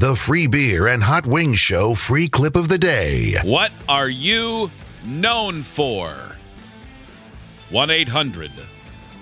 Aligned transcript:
The 0.00 0.16
free 0.16 0.46
beer 0.46 0.86
and 0.86 1.02
hot 1.02 1.26
wings 1.26 1.58
show 1.58 1.94
free 1.94 2.26
clip 2.26 2.56
of 2.56 2.68
the 2.68 2.78
day. 2.78 3.34
What 3.42 3.70
are 3.86 4.08
you 4.08 4.70
known 5.04 5.62
for? 5.62 6.14
1 7.68 7.90
800 7.90 8.50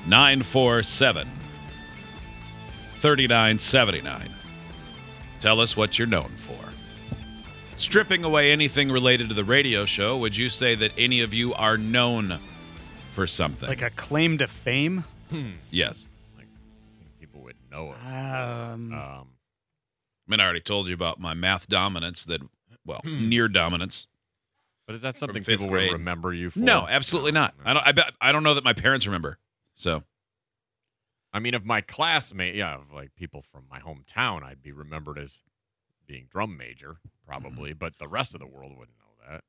947 0.06 1.28
3979. 2.94 4.30
Tell 5.40 5.58
us 5.60 5.76
what 5.76 5.98
you're 5.98 6.06
known 6.06 6.28
for. 6.28 6.54
Stripping 7.76 8.22
away 8.22 8.52
anything 8.52 8.88
related 8.88 9.30
to 9.30 9.34
the 9.34 9.42
radio 9.42 9.84
show, 9.84 10.16
would 10.18 10.36
you 10.36 10.48
say 10.48 10.76
that 10.76 10.92
any 10.96 11.20
of 11.22 11.34
you 11.34 11.54
are 11.54 11.76
known 11.76 12.38
for 13.14 13.26
something? 13.26 13.68
Like 13.68 13.82
a 13.82 13.90
claim 13.90 14.38
to 14.38 14.46
fame? 14.46 15.02
yes. 15.72 16.06
Like 16.36 16.46
people 17.18 17.40
would 17.40 17.56
know 17.68 17.90
us. 17.90 17.98
Um, 18.06 18.92
Um, 18.92 19.26
I 19.32 19.38
mean, 20.29 20.40
I 20.40 20.45
already 20.45 20.60
told 20.60 20.88
you 20.88 20.95
about 20.95 21.18
my 21.20 21.34
math 21.34 21.68
dominance 21.68 22.24
that, 22.26 22.40
well, 22.84 23.00
near 23.04 23.48
dominance. 23.48 24.07
but 24.86 24.94
is 24.94 25.03
that 25.03 25.16
something 25.16 25.43
fifth 25.43 25.58
people 25.61 25.72
grade. 25.72 25.90
would 25.90 25.98
remember 25.98 26.32
you 26.32 26.50
for? 26.50 26.58
No, 26.61 26.86
absolutely 26.89 27.32
not. 27.32 27.54
I 27.64 27.75
don't. 27.75 27.86
I 27.86 27.93
bet. 27.93 28.12
I 28.20 28.32
don't 28.32 28.43
know 28.43 28.54
that 28.54 28.64
my 28.64 28.72
parents 28.72 29.06
remember. 29.06 29.39
So 29.75 30.03
I 31.32 31.39
mean, 31.40 31.54
if 31.54 31.64
my 31.64 31.80
classmate, 31.82 32.55
yeah, 32.55 32.75
of 32.77 32.92
like 32.92 33.14
people 33.14 33.42
from 33.42 33.64
my 33.70 33.80
hometown, 33.80 34.42
I'd 34.42 34.62
be 34.62 34.72
remembered 34.72 35.19
as 35.19 35.42
being 36.06 36.27
drum 36.31 36.56
major, 36.56 36.97
probably, 37.27 37.70
Mm-hmm. 37.70 37.78
but 37.78 37.98
the 37.98 38.08
rest 38.08 38.33
of 38.34 38.41
the 38.41 38.47
world 38.47 38.70
wouldn't 38.78 38.97
know 38.98 39.31
that. 39.31 39.45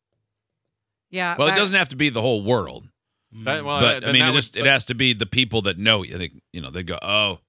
Yeah. 1.10 1.36
well, 1.40 1.48
it 1.48 1.56
doesn't 1.56 1.76
have 1.76 1.90
to 1.90 1.96
be 1.96 2.10
the 2.10 2.22
whole 2.22 2.44
world, 2.44 2.90
That- 3.32 3.64
well, 3.64 3.80
but 3.80 4.02
then 4.02 4.10
I 4.10 4.12
mean, 4.12 4.22
that 4.24 4.28
it 4.28 4.32
would- 4.32 4.38
just 4.40 4.58
it 4.58 4.66
has 4.66 4.84
to 4.86 4.94
be 4.94 5.14
the 5.14 5.26
people 5.26 5.62
that 5.64 5.78
know 5.78 6.04
you. 6.04 6.18
They, 6.18 6.32
you 6.52 6.60
know, 6.62 6.70
they 6.70 6.84
go, 6.84 7.00
oh, 7.02 7.40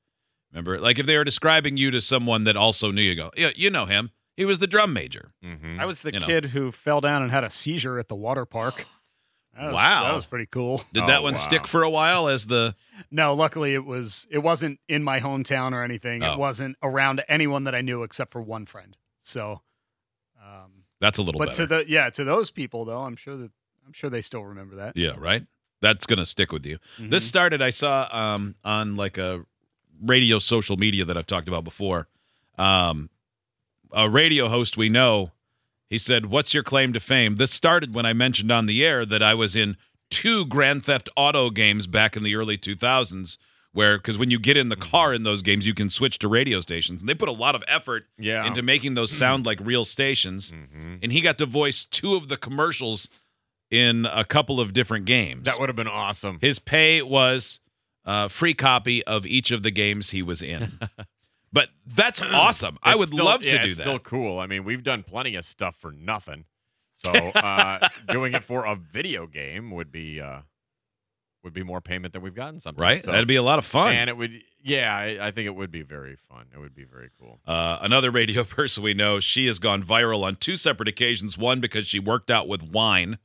remember? 0.52 0.78
Like 0.78 0.98
if 0.98 1.06
they 1.06 1.16
were 1.16 1.24
describing 1.24 1.76
you 1.76 1.90
to 1.90 2.00
someone 2.00 2.44
that 2.44 2.56
also 2.56 2.90
knew 2.90 3.02
you, 3.02 3.14
go, 3.14 3.30
yeah, 3.36 3.50
you 3.56 3.70
know 3.70 3.86
him. 3.86 4.10
He 4.36 4.44
was 4.44 4.58
the 4.58 4.66
drum 4.66 4.92
major. 4.92 5.32
Mhm. 5.44 5.78
I 5.78 5.84
was 5.84 6.00
the 6.00 6.12
You 6.14 6.20
know. 6.20 6.26
kid 6.26 6.46
who 6.46 6.72
fell 6.72 7.00
down 7.00 7.22
and 7.22 7.30
had 7.30 7.44
a 7.44 7.50
seizure 7.50 7.98
at 7.98 8.08
the 8.08 8.16
water 8.16 8.44
park. 8.46 8.86
That 9.52 9.66
was, 9.66 9.74
Wow. 9.74 10.04
that 10.04 10.14
was 10.14 10.26
pretty 10.26 10.46
cool. 10.46 10.84
Did 10.92 11.02
Oh, 11.02 11.06
that 11.08 11.24
one 11.24 11.34
wow. 11.34 11.38
stick 11.40 11.66
for 11.66 11.82
a 11.82 11.90
while 11.90 12.28
as 12.28 12.46
the? 12.46 12.76
No, 13.10 13.34
luckily 13.34 13.74
it 13.74 13.84
was. 13.84 14.28
It 14.30 14.38
wasn't 14.38 14.78
in 14.88 15.02
my 15.02 15.18
hometown 15.18 15.72
or 15.72 15.82
anything. 15.82 16.22
Oh. 16.22 16.34
It 16.34 16.38
wasn't 16.38 16.76
around 16.84 17.24
anyone 17.28 17.64
that 17.64 17.74
I 17.74 17.80
knew 17.80 18.04
except 18.04 18.30
for 18.30 18.40
one 18.40 18.64
friend. 18.64 18.96
So, 19.18 19.62
um, 20.40 20.84
That's 21.00 21.18
a 21.18 21.22
little 21.22 21.40
but 21.40 21.48
better. 21.48 21.66
to 21.66 21.66
the 21.66 21.84
yeah 21.88 22.10
to 22.10 22.22
those 22.24 22.50
people 22.52 22.84
though, 22.84 23.00
I'm 23.02 23.16
sure 23.16 23.36
that 23.36 23.50
I'm 23.84 23.92
sure 23.92 24.08
they 24.08 24.20
still 24.20 24.44
remember 24.44 24.76
that. 24.76 24.96
yeah, 24.96 25.14
right. 25.18 25.44
That's 25.82 26.06
gonna 26.06 26.26
stick 26.26 26.52
with 26.52 26.64
you. 26.64 26.78
Mhm. 26.98 27.10
This 27.10 27.26
started. 27.26 27.60
I 27.60 27.70
saw 27.70 28.08
um, 28.12 28.54
on 28.62 28.96
like 28.96 29.18
a 29.18 29.44
radio 30.00 30.38
social 30.38 30.76
media 30.76 31.04
that 31.04 31.16
I've 31.16 31.26
talked 31.26 31.48
about 31.48 31.64
before. 31.64 32.08
Um, 32.58 33.10
a 33.92 34.08
radio 34.08 34.48
host 34.48 34.76
we 34.76 34.88
know. 34.88 35.32
He 35.88 35.98
said, 35.98 36.26
"What's 36.26 36.54
your 36.54 36.62
claim 36.62 36.92
to 36.92 37.00
fame?" 37.00 37.36
This 37.36 37.50
started 37.50 37.94
when 37.94 38.06
I 38.06 38.12
mentioned 38.12 38.52
on 38.52 38.66
the 38.66 38.84
air 38.84 39.04
that 39.04 39.22
I 39.22 39.34
was 39.34 39.56
in 39.56 39.76
two 40.10 40.46
Grand 40.46 40.84
Theft 40.84 41.08
Auto 41.16 41.50
games 41.50 41.86
back 41.86 42.16
in 42.16 42.22
the 42.22 42.36
early 42.36 42.56
2000s. 42.58 43.38
Where, 43.72 43.98
because 43.98 44.18
when 44.18 44.32
you 44.32 44.40
get 44.40 44.56
in 44.56 44.68
the 44.68 44.74
car 44.74 45.14
in 45.14 45.22
those 45.22 45.42
games, 45.42 45.64
you 45.64 45.74
can 45.74 45.90
switch 45.90 46.18
to 46.18 46.28
radio 46.28 46.60
stations, 46.60 47.02
and 47.02 47.08
they 47.08 47.14
put 47.14 47.28
a 47.28 47.32
lot 47.32 47.54
of 47.54 47.62
effort 47.68 48.06
yeah. 48.18 48.44
into 48.44 48.62
making 48.62 48.94
those 48.94 49.12
sound 49.16 49.46
like 49.46 49.60
real 49.62 49.84
stations. 49.84 50.50
Mhm. 50.50 50.98
And 51.04 51.12
he 51.12 51.20
got 51.20 51.38
to 51.38 51.46
voice 51.46 51.84
two 51.84 52.16
of 52.16 52.26
the 52.26 52.36
commercials 52.36 53.08
in 53.70 54.06
a 54.06 54.24
couple 54.24 54.60
of 54.60 54.72
different 54.72 55.04
games. 55.04 55.44
That 55.44 55.60
would 55.60 55.68
have 55.68 55.76
been 55.76 55.86
awesome. 55.86 56.38
His 56.40 56.58
pay 56.58 57.00
was 57.00 57.59
a 58.04 58.28
free 58.28 58.54
copy 58.54 59.04
of 59.04 59.26
each 59.26 59.50
of 59.50 59.62
the 59.62 59.70
games 59.70 60.10
he 60.10 60.22
was 60.22 60.42
in. 60.42 60.78
but 61.52 61.68
that's 61.86 62.20
awesome. 62.22 62.78
I 62.82 62.96
would 62.96 63.08
still- 63.08 63.24
love 63.24 63.42
to 63.42 63.48
yeah, 63.48 63.62
do 63.62 63.74
that. 63.74 63.82
Still 63.82 63.98
cool. 63.98 64.38
I 64.38 64.46
mean, 64.46 64.64
we've 64.64 64.82
done 64.82 65.02
plenty 65.02 65.34
of 65.36 65.44
stuff 65.44 65.76
for 65.76 65.92
nothing. 65.92 66.44
So 66.94 67.10
uh, 67.34 67.88
doing 68.08 68.34
it 68.34 68.44
for 68.44 68.64
a 68.64 68.74
video 68.76 69.26
game 69.26 69.70
would 69.70 69.90
be 69.92 70.20
uh, 70.20 70.40
would 71.42 71.54
be 71.54 71.62
more 71.62 71.80
payment 71.80 72.12
than 72.12 72.20
we've 72.22 72.34
gotten 72.34 72.60
sometimes. 72.60 72.80
right? 72.80 73.02
So- 73.04 73.12
That'd 73.12 73.26
be 73.28 73.36
a 73.36 73.42
lot 73.42 73.58
of 73.58 73.64
fun. 73.64 73.94
And 73.94 74.10
it 74.10 74.16
would, 74.16 74.32
yeah, 74.62 74.94
I, 74.94 75.28
I 75.28 75.30
think 75.30 75.46
it 75.46 75.54
would 75.54 75.70
be 75.70 75.80
very 75.82 76.16
fun. 76.28 76.44
It 76.54 76.58
would 76.58 76.74
be 76.74 76.84
very 76.84 77.08
cool. 77.18 77.40
Uh, 77.46 77.78
another 77.80 78.10
radio 78.10 78.44
person 78.58 78.82
we 78.82 78.92
know, 78.92 79.20
she 79.20 79.46
has 79.46 79.58
gone 79.58 79.82
viral 79.82 80.22
on 80.22 80.36
two 80.36 80.58
separate 80.58 80.88
occasions. 80.88 81.38
One 81.38 81.60
because 81.60 81.86
she 81.86 81.98
worked 81.98 82.30
out 82.30 82.46
with 82.46 82.62
wine, 82.62 83.16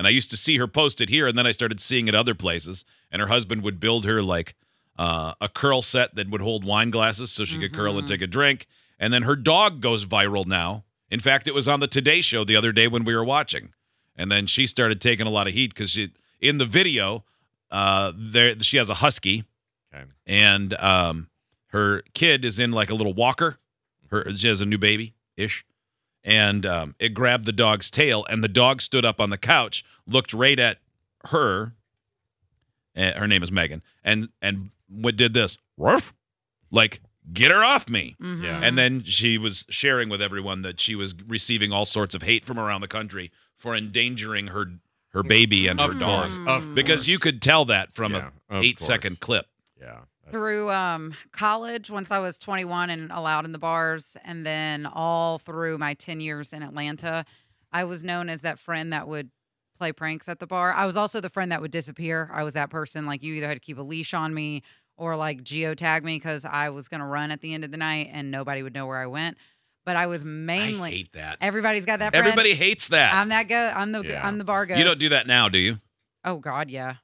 and 0.00 0.06
I 0.06 0.10
used 0.10 0.30
to 0.30 0.36
see 0.38 0.56
her 0.56 0.66
post 0.66 1.02
it 1.02 1.10
here, 1.10 1.26
and 1.26 1.36
then 1.36 1.46
I 1.46 1.52
started 1.52 1.78
seeing 1.78 2.08
it 2.08 2.14
other 2.14 2.34
places. 2.34 2.86
And 3.12 3.20
her 3.20 3.28
husband 3.28 3.60
would 3.62 3.78
build 3.78 4.06
her 4.06 4.22
like 4.22 4.54
uh, 4.98 5.34
a 5.42 5.48
curl 5.50 5.82
set 5.82 6.14
that 6.14 6.30
would 6.30 6.40
hold 6.40 6.64
wine 6.64 6.88
glasses, 6.88 7.30
so 7.30 7.44
she 7.44 7.58
could 7.58 7.74
curl 7.74 7.98
and 7.98 8.08
take 8.08 8.22
a 8.22 8.26
drink. 8.26 8.66
And 8.98 9.12
then 9.12 9.24
her 9.24 9.36
dog 9.36 9.82
goes 9.82 10.06
viral 10.06 10.46
now. 10.46 10.84
In 11.10 11.20
fact, 11.20 11.46
it 11.46 11.52
was 11.52 11.68
on 11.68 11.80
the 11.80 11.86
Today 11.86 12.22
Show 12.22 12.44
the 12.44 12.56
other 12.56 12.72
day 12.72 12.88
when 12.88 13.04
we 13.04 13.14
were 13.14 13.24
watching, 13.24 13.74
and 14.16 14.32
then 14.32 14.46
she 14.46 14.66
started 14.66 15.02
taking 15.02 15.26
a 15.26 15.30
lot 15.30 15.46
of 15.46 15.52
heat 15.52 15.74
because 15.74 15.90
she 15.90 16.12
in 16.40 16.56
the 16.56 16.64
video, 16.64 17.24
uh, 17.70 18.12
there 18.16 18.58
she 18.60 18.78
has 18.78 18.88
a 18.88 18.94
husky 18.94 19.44
Okay. 19.94 20.04
and 20.26 20.72
um, 20.80 21.28
her 21.72 22.02
kid 22.14 22.46
is 22.46 22.58
in 22.58 22.72
like 22.72 22.88
a 22.88 22.94
little 22.94 23.12
walker. 23.12 23.58
Her 24.10 24.32
she 24.34 24.48
has 24.48 24.62
a 24.62 24.66
new 24.66 24.78
baby 24.78 25.12
ish, 25.36 25.66
and 26.24 26.64
um, 26.66 26.94
it 26.98 27.10
grabbed 27.14 27.44
the 27.46 27.52
dog's 27.52 27.90
tail, 27.90 28.24
and 28.28 28.42
the 28.44 28.48
dog 28.48 28.80
stood 28.82 29.04
up 29.04 29.20
on 29.20 29.30
the 29.30 29.38
couch, 29.38 29.84
looked 30.06 30.32
right 30.32 30.58
at 30.58 30.78
her. 31.26 31.74
And 32.94 33.16
her 33.16 33.28
name 33.28 33.42
is 33.42 33.52
Megan, 33.52 33.82
and 34.02 34.28
and 34.42 34.70
what 34.88 35.16
did 35.16 35.32
this? 35.32 35.56
Ruff, 35.76 36.12
like 36.70 37.00
get 37.32 37.50
her 37.52 37.62
off 37.62 37.88
me. 37.88 38.16
Mhm. 38.20 38.42
Yeah. 38.42 38.60
And 38.60 38.76
then 38.76 39.04
she 39.04 39.38
was 39.38 39.64
sharing 39.70 40.08
with 40.08 40.20
everyone 40.20 40.62
that 40.62 40.80
she 40.80 40.96
was 40.96 41.14
receiving 41.26 41.72
all 41.72 41.84
sorts 41.86 42.14
of 42.16 42.22
hate 42.22 42.44
from 42.44 42.58
around 42.58 42.80
the 42.80 42.88
country 42.88 43.30
for 43.54 43.76
endangering 43.76 44.48
her 44.48 44.72
her 45.12 45.22
baby 45.22 45.68
and 45.68 45.80
Of 45.80 45.92
her 45.94 45.98
course. 46.00 46.36
dog. 46.38 46.48
Of 46.48 46.74
because 46.74 47.06
you 47.06 47.18
could 47.20 47.40
tell 47.40 47.64
that 47.66 47.94
from 47.94 48.12
Yeah, 48.14 48.30
a 48.48 48.56
of 48.58 48.64
eight 48.64 48.80
second 48.80 49.20
course. 49.20 49.44
clip. 49.44 49.46
Yeah. 49.80 50.00
That's- 50.30 50.40
through 50.40 50.70
um, 50.70 51.14
college 51.32 51.90
once 51.90 52.10
I 52.10 52.18
was 52.18 52.38
21 52.38 52.90
and 52.90 53.10
allowed 53.12 53.44
in 53.44 53.52
the 53.52 53.58
bars, 53.58 54.16
and 54.24 54.44
then 54.46 54.86
all 54.86 55.38
through 55.38 55.78
my 55.78 55.94
10 55.94 56.20
years 56.20 56.52
in 56.52 56.62
Atlanta, 56.62 57.24
I 57.72 57.84
was 57.84 58.02
known 58.02 58.28
as 58.28 58.42
that 58.42 58.58
friend 58.58 58.92
that 58.92 59.06
would 59.08 59.30
play 59.78 59.92
pranks 59.92 60.28
at 60.28 60.38
the 60.40 60.46
bar. 60.46 60.72
I 60.72 60.84
was 60.86 60.96
also 60.96 61.20
the 61.20 61.30
friend 61.30 61.50
that 61.52 61.60
would 61.62 61.70
disappear. 61.70 62.30
I 62.32 62.42
was 62.42 62.54
that 62.54 62.68
person 62.70 63.06
like 63.06 63.22
you 63.22 63.34
either 63.34 63.48
had 63.48 63.54
to 63.54 63.60
keep 63.60 63.78
a 63.78 63.82
leash 63.82 64.12
on 64.12 64.34
me 64.34 64.62
or 64.96 65.16
like 65.16 65.42
geotag 65.42 66.02
me 66.04 66.16
because 66.16 66.44
I 66.44 66.68
was 66.68 66.88
going 66.88 67.00
to 67.00 67.06
run 67.06 67.30
at 67.30 67.40
the 67.40 67.54
end 67.54 67.64
of 67.64 67.70
the 67.70 67.78
night 67.78 68.10
and 68.12 68.30
nobody 68.30 68.62
would 68.62 68.74
know 68.74 68.86
where 68.86 68.98
I 68.98 69.06
went. 69.06 69.38
But 69.86 69.96
I 69.96 70.06
was 70.08 70.22
mainly 70.24 70.90
I 70.90 70.92
hate 70.92 71.12
that. 71.14 71.38
everybody's 71.40 71.86
got 71.86 72.00
that. 72.00 72.12
Friend. 72.12 72.26
Everybody 72.26 72.54
hates 72.54 72.88
that. 72.88 73.14
I'm 73.14 73.30
that 73.30 73.48
go. 73.48 73.56
I'm 73.74 73.92
the 73.92 74.02
Yeah. 74.02 74.26
I'm 74.26 74.36
the 74.36 74.44
bar 74.44 74.66
ghost. 74.66 74.78
you 74.78 74.84
don't 74.84 74.98
do 75.00 75.08
that 75.08 75.26
now, 75.26 75.48
do 75.48 75.58
you? 75.58 75.78
Oh 76.22 76.36
God, 76.36 76.68
yeah. 76.68 76.96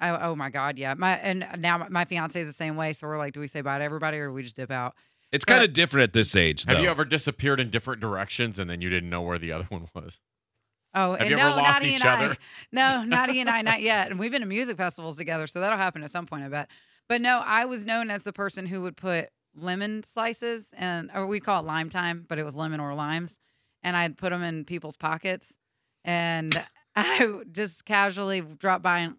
Oh, 0.00 0.18
oh 0.20 0.36
my 0.36 0.50
God, 0.50 0.78
yeah. 0.78 0.94
My 0.94 1.16
and 1.16 1.46
now 1.58 1.78
my, 1.78 1.88
my 1.88 2.04
fiance 2.04 2.38
is 2.40 2.46
the 2.46 2.52
same 2.52 2.76
way. 2.76 2.92
So 2.92 3.06
we're 3.06 3.18
like, 3.18 3.32
do 3.32 3.40
we 3.40 3.48
say 3.48 3.60
bye 3.62 3.78
to 3.78 3.84
everybody 3.84 4.18
or 4.18 4.28
do 4.28 4.34
we 4.34 4.42
just 4.42 4.56
dip 4.56 4.70
out? 4.70 4.94
It's 5.32 5.44
kind 5.44 5.64
of 5.64 5.72
different 5.72 6.04
at 6.04 6.12
this 6.12 6.36
age, 6.36 6.64
though. 6.64 6.74
Have 6.74 6.82
you 6.82 6.88
ever 6.88 7.04
disappeared 7.04 7.60
in 7.60 7.70
different 7.70 8.00
directions 8.00 8.58
and 8.58 8.70
then 8.70 8.80
you 8.80 8.88
didn't 8.88 9.10
know 9.10 9.22
where 9.22 9.38
the 9.38 9.52
other 9.52 9.66
one 9.68 9.88
was? 9.94 10.20
Oh, 10.94 11.12
Have 11.12 11.22
and 11.22 11.30
you 11.30 11.36
no, 11.36 11.48
ever 11.48 11.56
lost 11.56 11.82
Natty 11.82 11.94
each 11.94 12.04
and 12.04 12.08
other? 12.08 12.32
I. 12.32 12.36
No, 12.72 13.04
Natty 13.16 13.40
and 13.40 13.50
I, 13.50 13.62
not 13.62 13.82
yet. 13.82 14.10
And 14.10 14.18
we've 14.18 14.30
been 14.30 14.40
to 14.40 14.46
music 14.46 14.76
festivals 14.76 15.16
together, 15.16 15.46
so 15.46 15.60
that'll 15.60 15.76
happen 15.78 16.02
at 16.02 16.10
some 16.10 16.26
point, 16.26 16.44
I 16.44 16.48
bet. 16.48 16.70
But 17.08 17.20
no, 17.20 17.42
I 17.44 17.64
was 17.64 17.84
known 17.84 18.10
as 18.10 18.22
the 18.22 18.32
person 18.32 18.66
who 18.66 18.82
would 18.82 18.96
put 18.96 19.28
lemon 19.54 20.02
slices 20.02 20.66
and, 20.76 21.10
or 21.14 21.26
we 21.26 21.40
call 21.40 21.60
it 21.60 21.66
lime 21.66 21.90
time, 21.90 22.24
but 22.28 22.38
it 22.38 22.44
was 22.44 22.54
lemon 22.54 22.80
or 22.80 22.94
limes, 22.94 23.38
and 23.82 23.96
I'd 23.96 24.16
put 24.16 24.30
them 24.30 24.42
in 24.42 24.64
people's 24.64 24.96
pockets, 24.96 25.56
and 26.04 26.62
I 26.94 27.26
would 27.26 27.54
just 27.54 27.84
casually 27.84 28.40
drop 28.40 28.82
by 28.82 29.00
and 29.00 29.16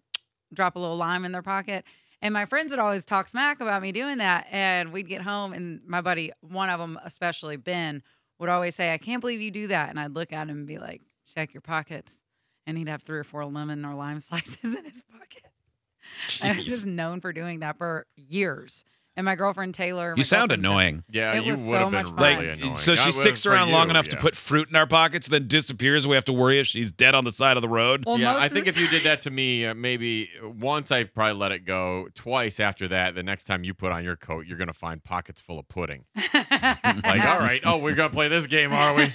drop 0.52 0.76
a 0.76 0.78
little 0.78 0.96
lime 0.96 1.24
in 1.24 1.32
their 1.32 1.42
pocket. 1.42 1.84
And 2.20 2.34
my 2.34 2.46
friends 2.46 2.70
would 2.70 2.80
always 2.80 3.04
talk 3.04 3.28
smack 3.28 3.60
about 3.60 3.80
me 3.82 3.92
doing 3.92 4.18
that. 4.18 4.46
And 4.50 4.92
we'd 4.92 5.08
get 5.08 5.22
home, 5.22 5.52
and 5.52 5.80
my 5.86 6.00
buddy, 6.00 6.32
one 6.40 6.68
of 6.70 6.80
them, 6.80 6.98
especially 7.04 7.56
Ben, 7.56 8.02
would 8.38 8.48
always 8.48 8.74
say, 8.74 8.92
I 8.92 8.98
can't 8.98 9.20
believe 9.20 9.40
you 9.40 9.50
do 9.50 9.68
that. 9.68 9.90
And 9.90 10.00
I'd 10.00 10.14
look 10.14 10.32
at 10.32 10.48
him 10.48 10.58
and 10.58 10.66
be 10.66 10.78
like, 10.78 11.02
check 11.34 11.54
your 11.54 11.60
pockets. 11.60 12.22
And 12.66 12.76
he'd 12.76 12.88
have 12.88 13.02
three 13.02 13.18
or 13.18 13.24
four 13.24 13.44
lemon 13.44 13.84
or 13.84 13.94
lime 13.94 14.20
slices 14.20 14.74
in 14.74 14.84
his 14.84 15.02
pocket. 15.02 15.44
I 16.42 16.52
was 16.52 16.66
just 16.66 16.86
known 16.86 17.20
for 17.20 17.32
doing 17.32 17.60
that 17.60 17.78
for 17.78 18.06
years. 18.16 18.84
And 19.18 19.24
my 19.24 19.34
girlfriend 19.34 19.74
Taylor. 19.74 20.14
You 20.16 20.22
sound 20.22 20.50
girlfriend- 20.50 20.64
annoying. 20.64 21.04
Yeah, 21.10 21.32
It 21.34 21.44
you 21.44 21.50
was 21.52 21.60
would 21.62 21.70
so 21.70 21.72
have 21.78 21.90
been 21.90 21.92
much 21.92 22.06
fun. 22.06 22.36
really 22.38 22.48
Like, 22.50 22.58
annoying. 22.58 22.76
so 22.76 22.94
she 22.94 23.04
That 23.06 23.12
sticks 23.14 23.30
was 23.32 23.42
for 23.42 23.50
around 23.50 23.72
long 23.72 23.88
you, 23.88 23.90
enough 23.90 24.06
yeah. 24.06 24.12
to 24.12 24.16
put 24.18 24.36
fruit 24.36 24.68
in 24.70 24.76
our 24.76 24.86
pockets, 24.86 25.26
then 25.26 25.48
disappears. 25.48 26.06
We 26.06 26.14
have 26.14 26.24
to 26.26 26.32
worry 26.32 26.60
if 26.60 26.68
she's 26.68 26.92
dead 26.92 27.16
on 27.16 27.24
the 27.24 27.32
side 27.32 27.56
of 27.56 27.62
the 27.62 27.68
road. 27.68 28.04
Well, 28.06 28.16
yeah, 28.16 28.32
most 28.34 28.42
I 28.42 28.46
of 28.46 28.52
think 28.52 28.64
the 28.66 28.68
if 28.68 28.78
you 28.78 28.86
did 28.86 29.02
that 29.02 29.20
to 29.22 29.30
me, 29.32 29.66
uh, 29.66 29.74
maybe 29.74 30.30
once 30.40 30.92
I 30.92 31.02
probably 31.02 31.34
let 31.34 31.50
it 31.50 31.64
go. 31.64 32.06
Twice 32.14 32.60
after 32.60 32.86
that, 32.88 33.16
the 33.16 33.24
next 33.24 33.42
time 33.44 33.64
you 33.64 33.74
put 33.74 33.90
on 33.90 34.04
your 34.04 34.14
coat, 34.14 34.46
you're 34.46 34.56
gonna 34.56 34.72
find 34.72 35.02
pockets 35.02 35.40
full 35.40 35.58
of 35.58 35.68
pudding. 35.68 36.04
Like, 37.04 37.24
all 37.24 37.38
right, 37.40 37.60
oh, 37.64 37.76
we're 37.78 37.94
gonna 37.96 38.10
play 38.10 38.28
this 38.28 38.46
game, 38.46 38.72
are 38.72 38.94
we? 38.94 39.12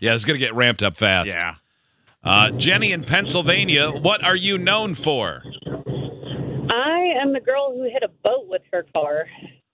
Yeah, 0.00 0.14
it's 0.14 0.24
gonna 0.24 0.38
get 0.38 0.54
ramped 0.54 0.82
up 0.82 0.96
fast. 0.96 1.28
Yeah. 1.28 1.56
Uh, 2.22 2.50
Jenny 2.52 2.90
in 2.92 3.04
Pennsylvania, 3.04 3.90
what 3.90 4.24
are 4.24 4.34
you 4.36 4.56
known 4.56 4.94
for? 4.94 5.42
I 6.74 7.14
am 7.22 7.32
the 7.32 7.40
girl 7.40 7.72
who 7.72 7.84
hit 7.84 8.02
a 8.02 8.08
boat 8.22 8.46
with 8.48 8.62
her 8.72 8.84
car 8.94 9.26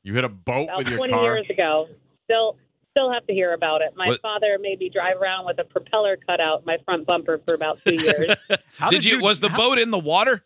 You 0.02 0.14
hit 0.14 0.24
a 0.24 0.28
boat 0.28 0.64
about 0.64 0.78
with 0.78 0.88
your 0.88 0.98
20 0.98 1.12
car. 1.12 1.24
years 1.24 1.46
ago. 1.50 1.88
Still, 2.24 2.56
still 2.96 3.12
have 3.12 3.26
to 3.26 3.32
hear 3.32 3.52
about 3.54 3.82
it. 3.82 3.92
My 3.96 4.08
What- 4.08 4.20
father 4.20 4.58
made 4.60 4.78
me 4.78 4.88
drive 4.88 5.16
around 5.20 5.46
with 5.46 5.58
a 5.58 5.64
propeller 5.64 6.16
cut 6.16 6.40
out 6.40 6.64
my 6.66 6.76
front 6.84 7.06
bumper 7.06 7.40
for 7.46 7.54
about 7.54 7.78
two 7.86 7.94
years. 8.04 8.34
How 8.76 8.90
did, 8.90 9.04
you, 9.04 9.20
was 9.20 9.40
the 9.40 9.48
how- 9.48 9.56
boat 9.58 9.78
in 9.78 9.90
the 9.90 9.98
water? 9.98 10.44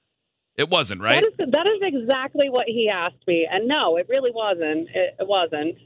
It 0.57 0.71
wasn't, 0.71 1.01
right? 1.03 1.21
That 1.21 1.47
is 1.47 1.51
that 1.53 1.67
is 1.67 1.81
exactly 1.83 2.49
what 2.49 2.67
he 2.69 2.89
asked 2.89 3.27
me, 3.27 3.45
and 3.51 3.67
no, 3.67 3.97
it 3.97 4.07
really 4.09 4.31
wasn't. 4.31 4.89
It, 4.95 5.17
it 5.19 5.27
wasn't. 5.27 5.77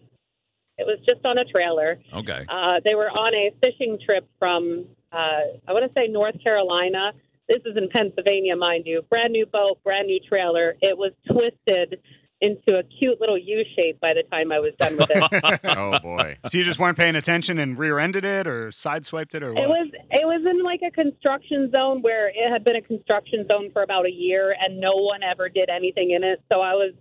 It 0.76 0.86
was 0.86 0.98
just 1.08 1.24
on 1.24 1.38
a 1.38 1.44
trailer. 1.46 1.98
okay. 2.12 2.44
Uh, 2.46 2.78
they 2.84 2.94
were 2.94 3.08
on 3.10 3.34
a 3.34 3.50
fishing 3.64 3.98
trip 4.04 4.28
from 4.38 4.84
uh, 5.10 5.40
I 5.66 5.72
want 5.72 5.90
to 5.90 5.92
say 5.98 6.06
North 6.08 6.34
Carolina. 6.44 7.12
This 7.48 7.62
is 7.64 7.76
in 7.76 7.88
Pennsylvania, 7.88 8.56
mind 8.56 8.84
you. 8.86 9.02
Brand 9.08 9.32
new 9.32 9.46
boat, 9.46 9.78
brand 9.82 10.06
new 10.06 10.20
trailer. 10.28 10.76
It 10.82 10.96
was 10.96 11.12
twisted 11.30 12.00
into 12.40 12.78
a 12.78 12.82
cute 12.84 13.20
little 13.20 13.38
U 13.38 13.64
shape 13.74 13.98
by 14.00 14.14
the 14.14 14.22
time 14.30 14.52
I 14.52 14.60
was 14.60 14.72
done 14.78 14.96
with 14.96 15.10
it. 15.10 15.60
Oh 15.76 15.98
boy. 15.98 16.36
So 16.48 16.58
you 16.58 16.62
just 16.62 16.78
weren't 16.78 16.96
paying 16.96 17.16
attention 17.16 17.58
and 17.58 17.76
rear-ended 17.76 18.24
it 18.24 18.46
or 18.46 18.68
sideswiped 18.68 19.34
it 19.34 19.42
or 19.42 19.52
what? 19.52 19.64
It 19.64 19.68
was 19.68 19.90
it 20.10 20.24
was 20.26 20.46
in 20.48 20.62
like 20.62 20.80
a 20.86 20.90
construction 20.90 21.70
zone 21.74 22.00
where 22.02 22.28
it 22.28 22.50
had 22.50 22.62
been 22.64 22.76
a 22.76 22.82
construction 22.82 23.46
zone 23.50 23.70
for 23.72 23.82
about 23.82 24.06
a 24.06 24.12
year 24.12 24.54
and 24.60 24.78
no 24.80 24.92
one 24.94 25.22
ever 25.22 25.48
did 25.48 25.68
anything 25.68 26.12
in 26.12 26.22
it. 26.22 26.40
So 26.52 26.60
I 26.60 26.74
was 26.74 26.92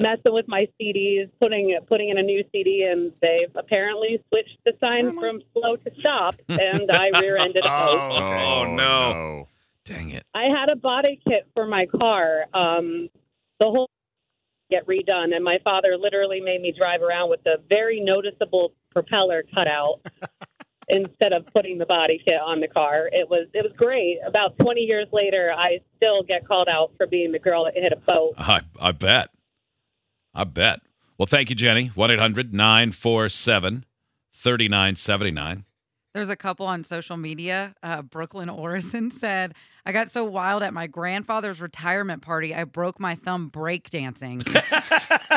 messing 0.00 0.32
with 0.32 0.48
my 0.48 0.66
CDs, 0.80 1.30
putting 1.40 1.78
putting 1.86 2.08
in 2.08 2.18
a 2.18 2.22
new 2.22 2.42
CD, 2.50 2.84
and 2.88 3.12
they've 3.22 3.54
apparently 3.54 4.18
switched 4.28 4.58
the 4.64 4.72
sign 4.84 5.12
from 5.12 5.40
slow 5.52 5.76
to 5.76 5.90
stop, 6.00 6.34
and 6.48 6.90
I 6.90 7.10
rear-ended 7.20 7.56
it. 7.56 7.64
Oh, 7.70 8.10
okay. 8.16 8.44
Oh, 8.44 8.64
oh 8.66 8.74
no. 8.74 9.48
Dang 9.84 10.10
it. 10.10 10.24
I 10.34 10.44
had 10.44 10.70
a 10.70 10.76
body 10.76 11.20
kit 11.26 11.48
for 11.54 11.66
my 11.66 11.86
car. 11.86 12.44
Um, 12.54 13.08
the 13.58 13.66
whole 13.66 13.88
get 14.70 14.86
redone, 14.86 15.34
and 15.34 15.44
my 15.44 15.58
father 15.64 15.96
literally 15.98 16.40
made 16.40 16.60
me 16.60 16.72
drive 16.76 17.02
around 17.02 17.28
with 17.30 17.42
the 17.44 17.58
very 17.68 18.00
noticeable 18.00 18.72
propeller 18.90 19.42
cut 19.54 19.66
out 19.66 20.00
instead 20.88 21.32
of 21.32 21.46
putting 21.54 21.78
the 21.78 21.86
body 21.86 22.22
kit 22.24 22.38
on 22.40 22.60
the 22.60 22.68
car. 22.68 23.08
It 23.12 23.28
was 23.28 23.48
it 23.52 23.62
was 23.62 23.72
great. 23.76 24.18
About 24.26 24.56
20 24.58 24.80
years 24.82 25.06
later, 25.12 25.52
I 25.54 25.80
still 25.96 26.22
get 26.22 26.46
called 26.46 26.68
out 26.68 26.92
for 26.96 27.06
being 27.06 27.32
the 27.32 27.38
girl 27.38 27.64
that 27.64 27.74
hit 27.74 27.92
a 27.92 27.96
boat. 27.96 28.34
I, 28.38 28.62
I 28.80 28.92
bet. 28.92 29.30
I 30.34 30.44
bet. 30.44 30.80
Well, 31.18 31.26
thank 31.26 31.50
you, 31.50 31.56
Jenny. 31.56 31.88
1 31.88 32.10
800 32.10 32.54
947 32.54 33.84
3979. 34.32 35.64
There's 36.12 36.30
a 36.30 36.36
couple 36.36 36.66
on 36.66 36.82
social 36.84 37.16
media. 37.16 37.74
Uh, 37.82 38.02
Brooklyn 38.02 38.48
Orison 38.50 39.10
said, 39.10 39.54
I 39.86 39.92
got 39.92 40.10
so 40.10 40.24
wild 40.24 40.62
at 40.62 40.74
my 40.74 40.86
grandfather's 40.86 41.60
retirement 41.60 42.22
party, 42.22 42.54
I 42.54 42.64
broke 42.64 42.98
my 43.00 43.14
thumb 43.14 43.50
breakdancing. 43.50 44.42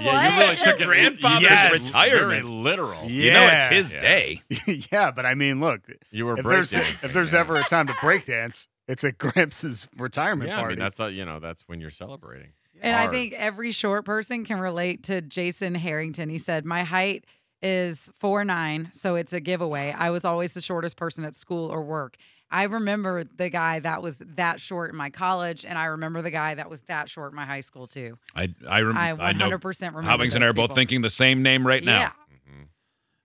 Yeah, 0.00 0.30
you 0.30 0.38
really 0.38 0.48
What? 0.50 0.58
took 0.58 0.80
it. 0.80 0.86
grandfather's 0.86 1.42
yes, 1.42 1.86
retirement. 1.88 2.46
Very 2.46 2.56
literal. 2.62 3.04
Yeah. 3.10 3.24
You 3.24 3.30
know, 3.32 3.48
it's 3.52 3.66
his 3.66 3.92
Yeah. 3.94 4.00
day. 4.00 4.42
yeah, 4.92 5.10
but 5.10 5.26
I 5.26 5.34
mean, 5.34 5.60
look, 5.60 5.80
You 6.12 6.26
were 6.26 6.38
if 6.38 6.44
there's 6.44 6.70
breakdancing, 6.72 7.04
if 7.04 7.12
there's 7.12 7.32
yeah. 7.32 7.40
ever 7.40 7.56
a 7.56 7.64
time 7.64 7.88
to 7.88 7.92
breakdance, 7.94 8.68
it's 8.86 9.02
at 9.02 9.18
Gramps' 9.18 9.88
retirement 9.96 10.50
yeah, 10.50 10.58
I 10.58 10.60
party. 10.60 10.76
mean 10.76 10.84
that's 10.84 10.98
you 11.00 11.24
know 11.24 11.40
that's 11.40 11.62
when 11.66 11.80
you're 11.80 11.90
celebrating. 11.90 12.50
And 12.80 12.94
I 12.94 13.00
Hard. 13.02 13.10
think 13.10 13.32
every 13.32 13.72
short 13.72 14.04
person 14.04 14.44
can 14.44 14.60
relate 14.60 15.02
to 15.04 15.20
Jason 15.20 15.74
Harrington. 15.74 16.28
He 16.28 16.38
said, 16.38 16.64
My 16.64 16.84
height 16.84 17.24
is 17.62 18.08
four 18.18 18.44
nine, 18.44 18.90
so 18.92 19.14
it's 19.14 19.32
a 19.32 19.40
giveaway. 19.40 19.94
I 19.96 20.10
was 20.10 20.24
always 20.24 20.54
the 20.54 20.60
shortest 20.60 20.96
person 20.96 21.24
at 21.24 21.34
school 21.34 21.70
or 21.70 21.82
work. 21.82 22.16
I 22.50 22.62
remember 22.62 23.24
the 23.24 23.50
guy 23.50 23.80
that 23.80 24.02
was 24.02 24.16
that 24.36 24.60
short 24.60 24.90
in 24.90 24.96
my 24.96 25.10
college, 25.10 25.64
and 25.66 25.76
I 25.76 25.86
remember 25.86 26.22
the 26.22 26.30
guy 26.30 26.54
that 26.54 26.70
was 26.70 26.80
that 26.82 27.10
short 27.10 27.32
in 27.32 27.36
my 27.36 27.44
high 27.44 27.60
school 27.60 27.86
too. 27.86 28.16
I, 28.34 28.48
I, 28.66 28.80
rem- 28.80 28.96
I 28.96 29.10
I 29.10 29.32
100% 29.34 29.80
remember. 29.80 30.02
Hobbings 30.02 30.34
and 30.34 30.42
I 30.42 30.48
are 30.48 30.52
both 30.54 30.74
thinking 30.74 31.02
the 31.02 31.10
same 31.10 31.42
name 31.42 31.66
right 31.66 31.84
now. 31.84 31.98
Yeah. 31.98 32.10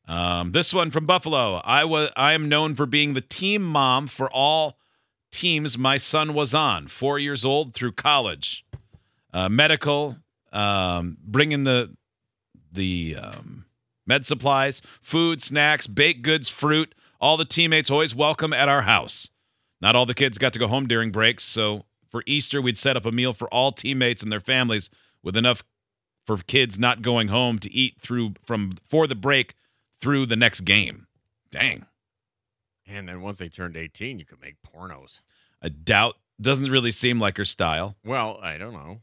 Mhm. 0.10 0.14
Um, 0.14 0.52
this 0.52 0.74
one 0.74 0.92
from 0.92 1.06
Buffalo. 1.06 1.62
I 1.64 1.86
was 1.86 2.10
I 2.18 2.34
am 2.34 2.50
known 2.50 2.76
for 2.76 2.86
being 2.86 3.14
the 3.14 3.22
team 3.22 3.64
mom 3.64 4.08
for 4.08 4.30
all 4.30 4.78
teams 5.32 5.78
my 5.78 5.96
son 5.98 6.34
was 6.34 6.54
on. 6.54 6.88
Four 6.88 7.18
years 7.18 7.46
old 7.46 7.74
through 7.74 7.94
college, 7.94 8.66
uh, 9.34 9.48
medical, 9.48 10.18
um, 10.52 11.18
bringing 11.24 11.64
the 11.64 11.96
the 12.74 13.16
um, 13.22 13.66
med 14.06 14.26
supplies, 14.26 14.82
food, 15.02 15.42
snacks, 15.42 15.88
baked 15.88 16.22
goods, 16.22 16.50
fruit. 16.50 16.94
All 17.20 17.38
the 17.38 17.46
teammates 17.46 17.90
always 17.90 18.14
welcome 18.14 18.54
at 18.54 18.70
our 18.70 18.82
house. 18.82 19.30
Not 19.82 19.96
all 19.96 20.06
the 20.06 20.14
kids 20.14 20.38
got 20.38 20.54
to 20.54 20.60
go 20.60 20.68
home 20.68 20.88
during 20.88 21.12
breaks, 21.12 21.44
so 21.44 21.86
for 22.10 22.24
Easter 22.26 22.62
we'd 22.62 22.78
set 22.78 22.96
up 22.96 23.06
a 23.06 23.12
meal 23.12 23.34
for 23.34 23.48
all 23.54 23.72
teammates 23.72 24.24
and 24.24 24.32
their 24.32 24.40
families 24.40 24.90
with 25.22 25.36
enough 25.36 25.64
for 26.26 26.38
kids 26.38 26.80
not 26.80 27.02
going 27.02 27.28
home 27.28 27.60
to 27.60 27.72
eat 27.72 28.00
through 28.00 28.34
from 28.46 28.76
for 28.88 29.08
the 29.08 29.16
break 29.16 29.56
through 30.00 30.26
the 30.26 30.36
next 30.36 30.62
game. 30.62 31.08
Dang. 31.52 31.86
And 32.88 33.08
then 33.08 33.22
once 33.22 33.38
they 33.38 33.50
turned 33.50 33.78
18, 33.78 34.20
you 34.20 34.26
could 34.26 34.42
make 34.42 34.56
pornos. 34.62 35.22
I 35.62 35.70
doubt 35.70 36.16
doesn't 36.42 36.70
really 36.70 36.92
seem 36.92 37.20
like 37.20 37.38
her 37.38 37.46
style. 37.46 37.96
Well, 38.04 38.40
I 38.42 38.58
don't 38.58 38.74
know. 38.74 39.02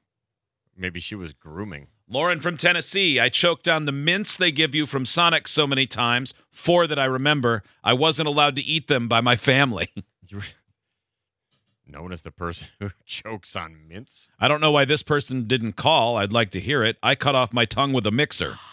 Maybe 0.76 1.00
she 1.00 1.14
was 1.14 1.32
grooming. 1.32 1.88
Lauren 2.12 2.40
from 2.40 2.56
Tennessee, 2.56 3.20
I 3.20 3.28
choked 3.28 3.68
on 3.68 3.84
the 3.84 3.92
mints 3.92 4.36
they 4.36 4.50
give 4.50 4.74
you 4.74 4.84
from 4.84 5.06
Sonic 5.06 5.46
so 5.46 5.64
many 5.64 5.86
times, 5.86 6.34
four 6.50 6.88
that 6.88 6.98
I 6.98 7.04
remember. 7.04 7.62
I 7.84 7.92
wasn't 7.92 8.26
allowed 8.26 8.56
to 8.56 8.62
eat 8.62 8.88
them 8.88 9.06
by 9.08 9.20
my 9.20 9.36
family. 9.36 9.88
You 10.28 10.36
were 10.36 10.42
known 11.88 12.12
as 12.12 12.22
the 12.22 12.30
person 12.30 12.68
who 12.78 12.90
chokes 13.04 13.56
on 13.56 13.88
mints. 13.88 14.30
I 14.38 14.46
don't 14.46 14.60
know 14.60 14.70
why 14.70 14.84
this 14.84 15.02
person 15.02 15.48
didn't 15.48 15.72
call. 15.72 16.16
I'd 16.18 16.32
like 16.32 16.52
to 16.52 16.60
hear 16.60 16.84
it. 16.84 16.96
I 17.02 17.16
cut 17.16 17.34
off 17.34 17.52
my 17.52 17.64
tongue 17.64 17.92
with 17.92 18.06
a 18.06 18.12
mixer. 18.12 18.58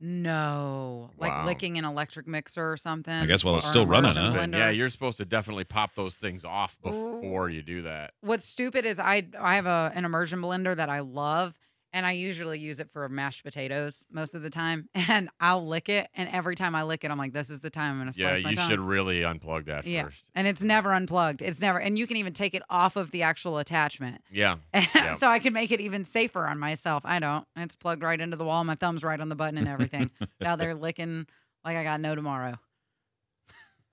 No, 0.00 1.10
like 1.18 1.32
Wow. 1.32 1.46
licking 1.46 1.76
an 1.76 1.84
electric 1.84 2.28
mixer 2.28 2.70
or 2.70 2.76
something. 2.76 3.12
I 3.12 3.26
guess 3.26 3.42
while 3.42 3.56
it's 3.56 3.66
or 3.66 3.70
still 3.70 3.82
an 3.82 3.88
running, 3.88 4.10
immersion 4.12 4.32
huh? 4.32 4.38
Blender. 4.40 4.58
yeah, 4.58 4.70
you're 4.70 4.88
supposed 4.90 5.16
to 5.16 5.24
definitely 5.24 5.64
pop 5.64 5.96
those 5.96 6.14
things 6.14 6.44
off 6.44 6.76
Ooh. 6.86 6.90
before 6.90 7.50
you 7.50 7.62
do 7.62 7.82
that. 7.82 8.12
What's 8.20 8.46
stupid 8.46 8.84
is 8.86 9.00
I 9.00 9.26
I 9.40 9.56
have 9.56 9.66
a 9.66 9.90
an 9.96 10.04
immersion 10.04 10.40
blender 10.40 10.76
that 10.76 10.88
I 10.88 11.00
love, 11.00 11.58
and 11.92 12.04
I 12.04 12.12
usually 12.12 12.58
use 12.58 12.80
it 12.80 12.90
for 12.90 13.08
mashed 13.08 13.42
potatoes 13.44 14.04
most 14.10 14.34
of 14.34 14.42
the 14.42 14.50
time. 14.50 14.88
And 15.08 15.30
I'll 15.40 15.66
lick 15.66 15.88
it, 15.88 16.08
and 16.14 16.28
every 16.30 16.54
time 16.54 16.74
I 16.74 16.82
lick 16.82 17.02
it, 17.04 17.10
I'm 17.10 17.16
like, 17.18 17.32
"This 17.32 17.48
is 17.50 17.60
the 17.60 17.70
time 17.70 17.92
I'm 17.94 17.98
gonna 18.00 18.12
Yeah, 18.14 18.34
slice 18.34 18.44
my 18.44 18.50
you 18.50 18.68
should 18.68 18.80
really 18.80 19.20
unplug 19.22 19.66
that 19.66 19.86
yeah, 19.86 20.04
first. 20.04 20.24
and 20.34 20.46
it's 20.46 20.62
never 20.62 20.92
unplugged. 20.92 21.40
It's 21.40 21.60
never, 21.60 21.78
and 21.80 21.98
you 21.98 22.06
can 22.06 22.16
even 22.18 22.32
take 22.34 22.54
it 22.54 22.62
off 22.68 22.96
of 22.96 23.10
the 23.10 23.22
actual 23.22 23.58
attachment, 23.58 24.22
Yeah. 24.30 24.56
Yeah. 24.74 25.14
so 25.16 25.28
I 25.28 25.38
can 25.38 25.52
make 25.52 25.70
it 25.72 25.80
even 25.80 26.04
safer 26.04 26.46
on 26.46 26.58
myself. 26.58 27.02
I 27.06 27.18
don't. 27.20 27.46
It's 27.56 27.74
plugged 27.76 28.02
right 28.02 28.20
into 28.20 28.36
the 28.36 28.44
wall. 28.44 28.62
My 28.64 28.74
thumb's 28.74 29.02
right 29.02 29.18
on 29.20 29.28
the 29.30 29.34
button 29.36 29.56
and 29.58 29.66
everything. 29.68 30.10
now 30.40 30.56
they're 30.56 30.74
licking 30.74 31.26
like 31.64 31.76
I 31.76 31.84
got 31.84 32.00
no 32.00 32.14
tomorrow. 32.14 32.58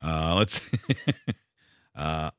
Uh, 0.03 0.35
let's 0.35 0.59
uh, 1.95 2.29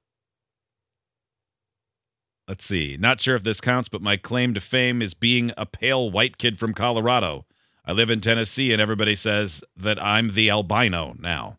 let's 2.48 2.64
see. 2.64 2.96
Not 2.98 3.20
sure 3.20 3.36
if 3.36 3.42
this 3.42 3.60
counts, 3.60 3.88
but 3.88 4.02
my 4.02 4.16
claim 4.16 4.54
to 4.54 4.60
fame 4.60 5.02
is 5.02 5.14
being 5.14 5.52
a 5.56 5.66
pale 5.66 6.10
white 6.10 6.38
kid 6.38 6.58
from 6.58 6.74
Colorado. 6.74 7.44
I 7.84 7.92
live 7.92 8.10
in 8.10 8.20
Tennessee, 8.20 8.72
and 8.72 8.82
everybody 8.82 9.14
says 9.14 9.62
that 9.76 10.02
I'm 10.02 10.32
the 10.32 10.50
albino 10.50 11.14
now. 11.18 11.58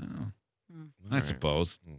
Well, 0.00 0.32
I 1.10 1.14
right. 1.16 1.22
suppose 1.22 1.78
Hmm. 1.86 1.94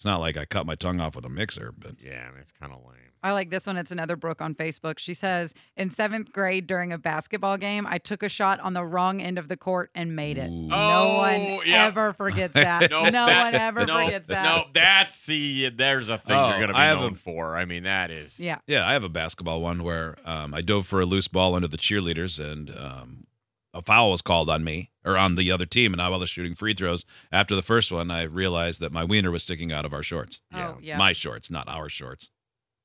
It's 0.00 0.04
not 0.06 0.18
like 0.18 0.38
I 0.38 0.46
cut 0.46 0.64
my 0.64 0.76
tongue 0.76 0.98
off 0.98 1.14
with 1.14 1.26
a 1.26 1.28
mixer, 1.28 1.74
but 1.76 1.96
Yeah, 2.02 2.30
I 2.34 2.40
it's 2.40 2.52
kind 2.52 2.72
of 2.72 2.78
lame. 2.86 2.96
I 3.22 3.32
like 3.32 3.50
this 3.50 3.66
one. 3.66 3.76
It's 3.76 3.90
another 3.90 4.16
Brooke 4.16 4.40
on 4.40 4.54
Facebook. 4.54 4.98
She 4.98 5.12
says, 5.12 5.52
In 5.76 5.90
seventh 5.90 6.32
grade 6.32 6.66
during 6.66 6.90
a 6.90 6.96
basketball 6.96 7.58
game, 7.58 7.86
I 7.86 7.98
took 7.98 8.22
a 8.22 8.30
shot 8.30 8.60
on 8.60 8.72
the 8.72 8.82
wrong 8.82 9.20
end 9.20 9.36
of 9.38 9.48
the 9.48 9.58
court 9.58 9.90
and 9.94 10.16
made 10.16 10.38
it. 10.38 10.48
Ooh. 10.48 10.68
no 10.68 10.74
Oh, 10.74 11.16
one 11.18 11.60
yeah. 11.66 11.84
ever 11.84 12.14
forgets 12.14 12.54
that. 12.54 12.90
No, 12.90 13.04
no 13.04 13.10
that- 13.26 13.52
one 13.52 13.54
ever 13.60 13.84
no, 13.84 13.92
forgets 14.06 14.26
that. 14.28 14.42
No, 14.44 14.64
that's 14.72 15.16
see, 15.16 15.68
there's 15.68 16.08
a 16.08 16.16
thing 16.16 16.34
Oh, 16.34 16.48
you're 16.48 16.60
gonna 16.60 16.72
be 16.72 16.78
I 16.78 16.86
have 16.86 17.00
known 17.00 17.12
a- 17.12 17.16
for. 17.16 17.54
I 17.54 17.66
mean, 17.66 17.82
that 17.82 18.10
is. 18.10 18.40
Yeah. 18.40 18.60
Yeah, 18.66 18.88
I 18.88 18.94
have 18.94 19.04
a 19.04 19.10
basketball 19.10 19.60
one 19.60 19.82
where 19.82 20.16
um, 20.24 20.54
I 20.54 20.62
dove 20.62 20.86
for 20.86 21.02
a 21.02 21.04
loose 21.04 21.28
ball 21.28 21.54
under 21.54 21.68
the 21.68 21.76
cheerleaders, 21.76 22.40
and 22.42 22.70
um, 22.74 23.26
a 23.72 23.82
foul 23.82 24.10
was 24.10 24.22
called 24.22 24.50
on 24.50 24.64
me 24.64 24.90
or 25.04 25.16
on 25.16 25.34
the 25.36 25.50
other 25.50 25.66
team, 25.66 25.92
and 25.92 26.02
I 26.02 26.08
was 26.08 26.28
shooting 26.28 26.54
free 26.54 26.74
throws. 26.74 27.04
After 27.30 27.54
the 27.54 27.62
first 27.62 27.92
one, 27.92 28.10
I 28.10 28.22
realized 28.22 28.80
that 28.80 28.92
my 28.92 29.04
wiener 29.04 29.30
was 29.30 29.42
sticking 29.42 29.72
out 29.72 29.84
of 29.84 29.92
our 29.92 30.02
shorts. 30.02 30.40
Oh, 30.52 30.78
yeah. 30.80 30.96
My 30.98 31.12
shorts, 31.12 31.50
not 31.50 31.68
our 31.68 31.88
shorts. 31.88 32.30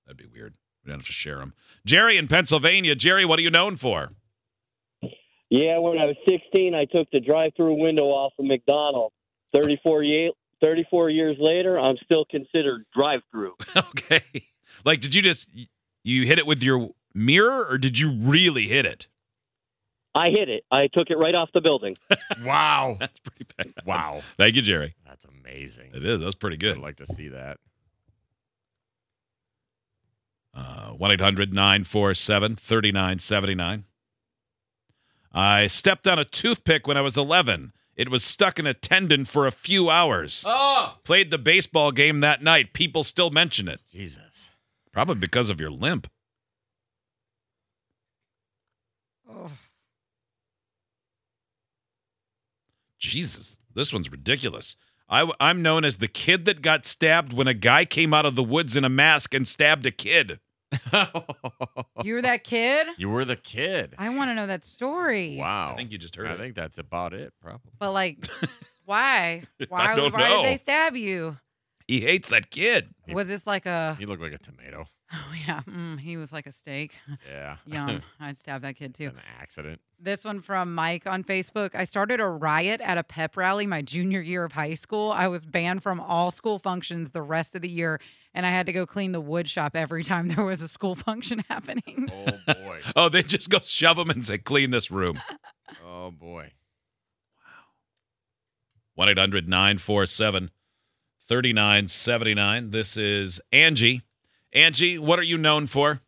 That'd 0.06 0.18
be 0.18 0.26
weird. 0.28 0.56
We 0.84 0.90
don't 0.92 1.00
have 1.00 1.08
to 1.08 1.12
share 1.14 1.38
them. 1.40 1.54
Jerry 1.86 2.18
in 2.18 2.28
Pennsylvania. 2.28 2.94
Jerry, 2.96 3.26
what 3.26 3.40
are 3.40 3.42
you 3.42 3.50
known 3.50 3.76
for? 3.76 4.12
Yeah, 5.50 5.78
when 5.80 5.98
I 5.98 6.06
was 6.06 6.16
16, 6.28 6.74
I 6.74 6.86
took 6.86 7.10
the 7.12 7.20
drive-through 7.20 7.76
window 7.82 8.06
off 8.06 8.34
of 8.40 8.46
McDonald's. 8.46 9.16
34, 9.56 10.04
ye- 10.04 10.34
34 10.62 11.10
years 11.10 11.38
later, 11.40 11.80
I'm 11.80 11.98
still 12.04 12.26
considered 12.30 12.86
drive-through. 12.96 13.54
okay. 13.78 14.22
Like, 14.84 15.02
did 15.02 15.16
you 15.16 15.22
just 15.22 15.48
you 16.04 16.26
hit 16.26 16.40
it 16.40 16.46
with 16.46 16.62
your 16.64 16.90
mirror, 17.14 17.66
or 17.70 17.78
did 17.78 17.98
you 18.00 18.12
really 18.12 18.68
hit 18.68 18.86
it? 18.86 19.08
I 20.16 20.30
hit 20.30 20.48
it. 20.50 20.64
I 20.72 20.88
took 20.88 21.10
it 21.10 21.18
right 21.18 21.36
off 21.36 21.50
the 21.54 21.62
building. 21.62 21.96
Wow. 22.44 22.98
That's 23.00 23.20
pretty 23.20 23.46
bad. 23.58 23.74
wow. 23.86 24.22
Thank 24.38 24.56
you, 24.56 24.62
Jerry. 24.62 24.96
That's 25.08 25.26
amazing. 25.26 25.92
It 25.94 26.06
is. 26.06 26.20
That's 26.22 26.36
pretty 26.36 26.58
good. 26.58 26.78
I'd 26.78 26.82
like 26.84 26.98
to 26.98 27.06
see 27.06 27.30
that. 27.30 27.58
Uh, 30.54 30.92
1 30.92 31.12
800 31.12 31.54
947 31.54 32.56
3979. 32.56 33.84
I 35.34 35.68
stepped 35.68 36.08
on 36.08 36.18
a 36.20 36.24
toothpick 36.26 36.88
when 36.88 36.96
I 36.98 37.02
was 37.02 37.18
11. 37.18 37.74
It 37.96 38.10
was 38.10 38.24
stuck 38.24 38.60
in 38.60 38.66
a 38.68 38.74
tendon 38.74 39.26
for 39.26 39.48
a 39.48 39.52
few 39.52 39.90
hours. 39.90 40.44
Oh, 40.48 40.96
Played 41.04 41.32
the 41.32 41.38
baseball 41.38 41.92
game 41.92 42.20
that 42.22 42.42
night. 42.44 42.74
People 42.74 43.04
still 43.04 43.32
mention 43.32 43.68
it. 43.68 43.80
Jesus. 43.92 44.52
Probably 44.94 45.16
because 45.16 45.50
of 45.50 45.60
your 45.60 45.72
limp. 45.72 46.08
Oh. 49.30 49.52
Jesus, 53.06 53.60
this 53.74 53.94
one's 53.94 54.12
ridiculous. 54.12 54.76
I, 55.08 55.32
am 55.40 55.62
known 55.62 55.86
as 55.86 55.98
the 55.98 56.08
kid 56.08 56.46
that 56.46 56.62
got 56.62 56.86
stabbed 56.86 57.32
when 57.32 57.48
a 57.48 57.54
guy 57.54 57.86
came 57.86 58.14
out 58.14 58.26
of 58.26 58.36
the 58.36 58.44
woods 58.44 58.76
in 58.76 58.84
a 58.84 58.90
mask 58.90 59.34
and 59.34 59.48
stabbed 59.48 59.86
a 59.86 59.92
kid. 59.92 60.40
You 62.04 62.16
were 62.16 62.22
that 62.22 62.44
kid? 62.44 62.88
you 62.98 63.10
were 63.10 63.26
the 63.26 63.36
kid. 63.36 63.96
I 63.98 64.10
want 64.10 64.30
to 64.30 64.36
know 64.36 64.48
that 64.48 64.66
story. 64.66 65.38
Wow. 65.40 65.72
I 65.74 65.76
think 65.76 65.92
you 65.92 65.98
just 65.98 66.16
heard 66.16 66.28
I 66.28 66.34
it. 66.34 66.38
think 66.38 66.56
that's 66.56 66.78
about 66.78 67.14
it, 67.14 67.34
probably. 67.42 67.72
But 67.80 67.94
like, 67.94 68.28
why? 68.86 69.44
Why? 69.70 69.96
don't 69.96 70.14
why 70.14 70.30
know. 70.30 70.44
did 70.44 70.52
they 70.52 70.58
stab 70.58 70.96
you? 70.96 71.38
He 71.88 72.02
hates 72.02 72.30
that 72.30 72.52
kid. 72.52 72.90
Was 73.08 73.28
this 73.28 73.48
like 73.48 73.66
a? 73.66 73.98
You 74.00 74.08
look 74.08 74.20
like 74.20 74.34
a 74.34 74.38
tomato. 74.38 74.86
Oh 75.14 75.34
yeah, 75.48 75.62
mm, 75.70 76.00
he 76.00 76.18
was 76.18 76.34
like 76.34 76.48
a 76.48 76.52
steak. 76.52 76.94
Yeah. 77.30 77.58
Yum. 77.66 78.02
I'd 78.20 78.38
stab 78.38 78.62
that 78.62 78.76
kid 78.76 78.96
too. 78.96 79.06
It's 79.06 79.16
an 79.16 79.22
accident. 79.40 79.80
This 80.00 80.24
one 80.24 80.42
from 80.42 80.74
Mike 80.74 81.08
on 81.08 81.24
Facebook. 81.24 81.76
I 81.76 81.84
started 81.84 82.20
a 82.20 82.28
riot 82.28 82.82
at 82.82 82.98
a 82.98 83.04
pep 83.04 83.38
rally 83.38 83.66
my 83.68 83.82
junior 83.82 84.22
year 84.22 84.44
of 84.44 84.52
high 84.52 84.74
school. 84.74 85.12
I 85.12 85.28
was 85.28 85.46
banned 85.46 85.84
from 85.84 86.00
all 86.00 86.32
school 86.32 86.60
functions 86.60 87.12
the 87.12 87.22
rest 87.22 87.56
of 87.56 87.62
the 87.62 87.70
year, 87.70 88.00
and 88.34 88.46
I 88.46 88.52
had 88.52 88.66
to 88.68 88.74
go 88.74 88.86
clean 88.86 89.12
the 89.12 89.22
wood 89.22 89.48
shop 89.50 89.76
every 89.76 90.04
time 90.04 90.28
there 90.30 90.44
was 90.46 90.62
a 90.62 90.68
school 90.68 90.96
function 90.96 91.44
happening. 91.50 92.10
Oh 92.12 92.54
boy. 92.54 92.80
Oh, 92.96 93.10
they 93.10 93.24
just 93.24 93.50
go 93.50 93.60
shove 93.64 93.98
them 93.98 94.10
and 94.10 94.26
say, 94.26 94.38
clean 94.38 94.72
this 94.72 94.92
room. 94.92 95.20
oh 95.86 96.12
boy. 96.12 96.52
Wow. 97.38 97.64
1 98.96 99.10
800 99.10 99.48
947 99.50 100.52
3979. 101.28 102.72
This 102.72 102.98
is 102.98 103.42
Angie. 103.52 104.02
Angie, 104.56 104.98
what 104.98 105.20
are 105.20 105.24
you 105.24 105.38
known 105.38 105.68
for? 105.68 106.00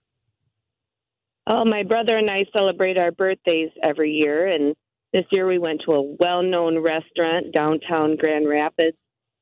Oh, 1.45 1.65
my 1.65 1.83
brother 1.83 2.17
and 2.17 2.29
I 2.31 2.45
celebrate 2.57 2.97
our 2.97 3.11
birthdays 3.11 3.71
every 3.83 4.11
year, 4.13 4.47
and 4.47 4.73
this 5.11 5.25
year 5.31 5.45
we 5.45 5.59
went 5.59 5.81
to 5.85 5.91
a 5.91 6.01
well-known 6.01 6.79
restaurant 6.79 7.53
downtown 7.53 8.15
Grand 8.15 8.47
Rapids, 8.47 8.97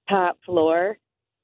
top 0.09 0.39
floor, 0.43 0.97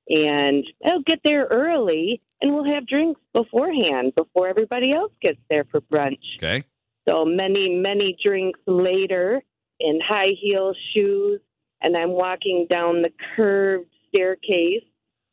and 0.10 0.64
I'll 0.84 1.04
get 1.04 1.20
there 1.24 1.46
early, 1.46 2.22
and 2.42 2.54
we'll 2.54 2.72
have 2.74 2.88
drinks 2.88 3.22
beforehand 3.34 4.14
before 4.16 4.48
everybody 4.48 4.94
else 4.94 5.12
gets 5.22 5.40
there 5.50 5.66
for 5.70 5.82
brunch. 5.82 6.18
Okay. 6.38 6.64
So 7.08 7.26
many, 7.26 7.76
many 7.76 8.18
drinks 8.24 8.60
later 8.66 9.42
in 9.80 10.00
high 10.04 10.32
heel 10.40 10.74
shoes, 10.94 11.42
and 11.82 11.96
I'm 11.96 12.12
walking 12.12 12.66
down 12.70 13.04
the 13.04 13.12
curved 13.36 13.90
staircase, 14.10 14.84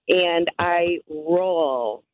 and 0.09 0.49
I 0.59 0.99
roll 1.09 2.05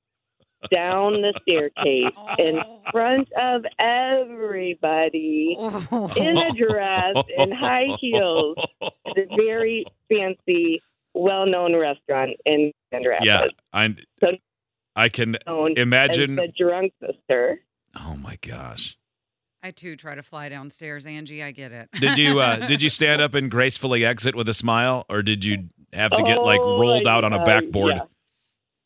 down 0.70 1.14
the 1.14 1.32
staircase 1.42 2.12
in 2.38 2.62
front 2.90 3.28
of 3.40 3.64
everybody 3.78 5.56
Oh. 5.58 6.10
in 6.16 6.36
a 6.36 6.50
dress 6.52 7.16
and 7.38 7.52
high 7.54 7.88
heels 8.00 8.56
at 8.82 9.18
a 9.18 9.26
very 9.36 9.86
fancy, 10.10 10.82
well-known 11.14 11.76
restaurant 11.76 12.32
in 12.44 12.72
Grand 12.90 13.06
Rapids. 13.06 13.26
Yeah, 13.26 13.46
I, 13.72 13.94
So- 14.22 14.36
I 14.96 15.08
can 15.08 15.36
imagine. 15.46 16.36
the 16.36 16.52
drunk 16.56 16.92
sister. 17.04 17.60
Oh 17.96 18.16
my 18.16 18.36
gosh! 18.42 18.96
I 19.62 19.70
too 19.72 19.96
try 19.96 20.14
to 20.14 20.22
fly 20.22 20.48
downstairs, 20.48 21.04
Angie. 21.06 21.42
I 21.42 21.50
get 21.50 21.72
it. 21.72 21.88
Did 22.00 22.16
you 22.18 22.38
uh, 22.40 22.66
did 22.68 22.80
you 22.82 22.90
stand 22.90 23.20
up 23.22 23.34
and 23.34 23.50
gracefully 23.50 24.04
exit 24.04 24.34
with 24.36 24.48
a 24.48 24.54
smile, 24.54 25.04
or 25.08 25.22
did 25.22 25.44
you 25.44 25.68
have 25.92 26.12
to 26.12 26.22
get 26.22 26.42
like 26.42 26.60
Oh, 26.60 26.80
rolled 26.80 27.06
out 27.08 27.24
on 27.24 27.32
a 27.32 27.38
uh, 27.38 27.44
backboard? 27.44 27.94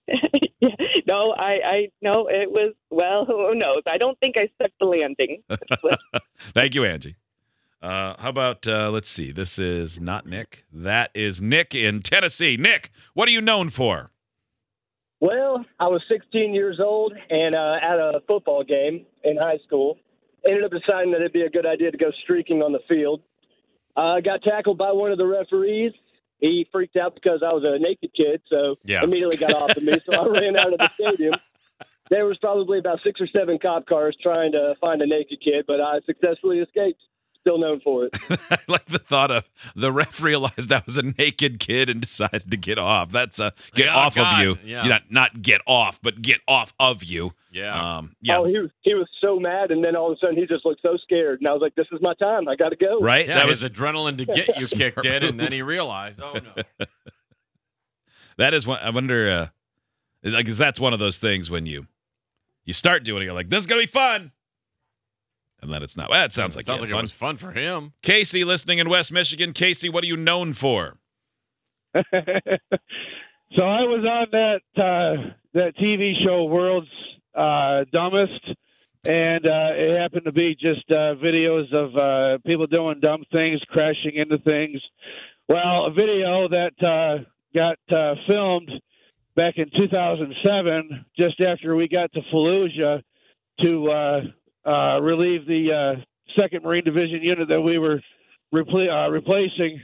yeah. 0.09 0.17
Yeah. 0.61 0.71
No, 1.07 1.35
I, 1.39 1.55
I, 1.65 1.89
no, 2.03 2.29
it 2.29 2.51
was, 2.51 2.75
well, 2.91 3.25
who 3.25 3.55
knows? 3.55 3.83
I 3.91 3.99
don't 3.99 4.19
think 4.21 4.37
I 4.37 4.49
stuck 4.57 4.71
the 4.81 4.87
landing. 4.87 5.43
Thank 6.55 6.75
you, 6.75 6.85
Angie. 6.85 7.17
Uh, 7.81 8.15
how 8.19 8.31
about 8.31 8.67
uh, 8.67 8.91
let's 8.91 9.09
see? 9.09 9.31
This 9.31 9.59
is 9.59 10.01
not 10.01 10.27
Nick. 10.27 10.65
That 10.73 11.11
is 11.15 11.41
Nick 11.41 11.75
in 11.75 12.03
Tennessee. 12.03 12.57
Nick, 12.57 12.91
what 13.15 13.29
are 13.29 13.33
you 13.33 13.41
known 13.41 13.71
for? 13.71 14.11
Well, 15.21 15.65
I 15.79 15.89
was 15.89 16.03
16 16.09 16.55
years 16.55 16.81
old 16.81 17.13
and 17.31 17.55
uh, 17.55 17.77
at 17.83 17.99
a 17.99 18.21
football 18.27 18.65
game 18.65 19.07
in 19.25 19.37
high 19.37 19.59
school. 19.67 19.99
Ended 20.47 20.65
up 20.65 20.71
deciding 20.71 21.13
that 21.13 21.21
it'd 21.21 21.33
be 21.33 21.43
a 21.43 21.51
good 21.51 21.67
idea 21.67 21.91
to 21.91 21.99
go 21.99 22.11
streaking 22.23 22.63
on 22.63 22.73
the 22.73 22.81
field. 22.89 23.23
I 23.97 24.19
uh, 24.19 24.21
got 24.21 24.43
tackled 24.43 24.79
by 24.79 24.93
one 24.93 25.11
of 25.11 25.19
the 25.19 25.27
referees. 25.27 25.93
He 26.41 26.67
freaked 26.71 26.97
out 26.97 27.15
because 27.15 27.43
I 27.43 27.53
was 27.53 27.65
a 27.65 27.79
naked 27.79 28.11
kid, 28.17 28.41
so 28.53 28.77
Yeah. 28.85 29.03
immediately 29.03 29.37
got 29.37 29.55
off 29.55 29.77
of 29.77 29.83
me. 29.83 29.93
So 30.09 30.17
I 30.17 30.27
ran 30.29 30.57
out 30.57 30.73
of 30.73 30.79
the 30.79 30.91
stadium. 30.95 31.35
There 32.11 32.25
was 32.27 32.39
probably 32.39 32.79
about 32.79 33.01
six 33.05 33.21
or 33.21 33.27
seven 33.27 33.59
cop 33.59 33.87
cars 33.87 34.17
trying 34.23 34.53
to 34.53 34.75
find 34.81 35.03
a 35.03 35.07
naked 35.07 35.41
kid, 35.43 35.65
but 35.67 35.81
I 35.81 36.01
successfully 36.07 36.59
escaped. 36.61 37.01
Still 37.41 37.59
known 37.59 37.81
for 37.81 38.05
it. 38.07 38.17
I 38.51 38.59
like 38.67 38.87
the 38.87 38.99
thought 38.99 39.31
of 39.31 39.49
the 39.77 39.93
ref 39.93 40.21
realized 40.21 40.71
I 40.73 40.83
was 40.85 40.99
a 40.99 41.03
naked 41.03 41.61
kid 41.61 41.89
and 41.89 42.01
decided 42.01 42.51
to 42.51 42.57
get 42.57 42.79
off. 42.79 43.11
That's 43.11 43.39
a 43.39 43.53
get 43.75 43.87
Yeah, 43.87 43.97
off 43.97 44.17
God, 44.17 44.33
of 44.35 44.45
you. 44.45 44.59
yeah. 44.71 44.83
You 44.83 44.89
Not 44.91 45.03
not 45.11 45.43
get 45.43 45.61
off, 45.67 45.99
but 46.03 46.21
get 46.21 46.41
off 46.49 46.75
of 46.81 47.05
you. 47.05 47.33
Yeah. 47.59 47.97
Um, 47.99 48.15
yeah. 48.21 48.39
Oh, 48.39 48.45
he 48.45 48.59
was 48.59 48.71
he 48.83 48.95
was 48.95 49.09
so 49.21 49.39
mad, 49.41 49.71
and 49.71 49.83
then 49.85 49.97
all 49.97 50.11
of 50.13 50.17
a 50.17 50.21
sudden 50.21 50.37
he 50.37 50.47
just 50.47 50.65
looked 50.65 50.83
so 50.83 50.97
scared, 51.03 51.41
and 51.41 51.49
I 51.49 51.53
was 51.53 51.61
like, 51.61 51.75
"This 51.75 51.87
is 51.93 52.01
my 52.01 52.15
time. 52.15 52.49
I 52.49 52.57
got 52.57 52.69
to 52.71 52.77
go." 52.77 53.01
right. 53.01 53.27
yeah, 53.27 53.35
that 53.35 53.49
his 53.49 53.63
was 53.63 53.71
adrenaline 53.71 54.19
to 54.19 54.25
get 54.33 54.57
you 54.59 54.67
kicked 54.67 55.05
in, 55.05 55.23
and 55.25 55.39
then 55.41 55.51
he 55.53 55.63
realized, 55.63 56.21
oh 56.23 56.35
no. 56.35 56.87
that 58.39 58.55
is 58.55 58.67
what 58.67 58.81
I 58.83 58.91
wonder. 58.91 59.29
Uh, 59.29 59.47
like, 60.23 60.47
'cause 60.47 60.59
that's 60.59 60.79
one 60.81 60.93
of 60.93 60.99
those 60.99 61.19
things 61.19 61.51
when 61.51 61.67
you 61.67 61.87
you 62.65 62.73
start 62.73 63.05
doing 63.05 63.23
it, 63.23 63.25
you're 63.27 63.35
like, 63.35 63.49
this 63.49 63.61
is 63.61 63.67
gonna 63.67 63.81
be 63.83 63.87
fun, 63.87 64.31
and 65.61 65.73
then 65.73 65.83
it's 65.83 65.97
not. 65.97 66.11
Well, 66.11 66.21
that 66.21 66.33
sounds 66.33 66.55
like 66.55 66.67
sounds 66.67 66.81
like 66.83 66.91
had 66.91 66.99
it 66.99 67.03
was 67.03 67.13
fun 67.13 67.37
for 67.37 67.53
him. 67.53 67.93
Casey, 68.03 68.45
listening 68.45 68.79
in 68.79 68.89
West 68.89 69.11
Michigan. 69.13 69.53
Casey, 69.53 69.89
what 69.89 70.05
are 70.05 70.07
you 70.09 70.17
known 70.17 70.53
for? 70.53 70.99
so 71.95 72.01
I 72.05 73.83
was 73.83 74.05
on 74.05 74.27
that 74.33 74.61
uh, 74.77 75.31
that 75.55 75.77
TV 75.77 76.13
show 76.25 76.45
World's 76.45 76.89
uh, 77.35 77.85
Dumbest, 77.93 78.55
and 79.07 79.47
uh, 79.47 79.71
it 79.75 79.99
happened 79.99 80.25
to 80.25 80.33
be 80.33 80.55
just 80.55 80.91
uh, 80.91 81.15
videos 81.15 81.73
of 81.73 81.97
uh, 81.97 82.39
people 82.47 82.67
doing 82.67 83.01
dumb 83.01 83.23
things, 83.33 83.61
crashing 83.69 84.15
into 84.15 84.39
things. 84.39 84.81
Well, 85.49 85.87
a 85.87 85.93
video 85.93 86.49
that 86.49 86.73
uh, 86.83 87.25
got 87.55 87.79
uh, 87.91 88.15
filmed 88.29 88.71
back 89.35 89.55
in 89.57 89.71
2007, 89.77 91.07
just 91.19 91.41
after 91.41 91.75
we 91.75 91.89
got 91.89 92.13
to 92.13 92.21
Fallujah 92.33 93.03
to 93.61 93.87
uh, 93.87 94.21
uh, 94.69 95.01
relieve 95.01 95.47
the 95.47 95.73
uh, 95.73 96.41
Second 96.41 96.65
Marine 96.65 96.85
Division 96.85 97.21
unit 97.23 97.49
that 97.49 97.61
we 97.61 97.79
were 97.79 98.01
repl- 98.55 98.91
uh, 98.91 99.11
replacing. 99.11 99.81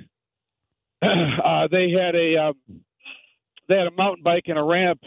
uh, 1.02 1.68
they 1.70 1.90
had 1.90 2.14
a 2.14 2.36
um, 2.36 2.54
they 3.68 3.76
had 3.76 3.86
a 3.86 3.92
mountain 3.92 4.22
bike 4.22 4.44
and 4.46 4.58
a 4.58 4.62
ramp 4.62 5.00